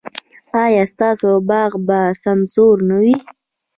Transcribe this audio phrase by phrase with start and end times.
[0.63, 3.15] ایا ستاسو باغ به سمسور نه وي؟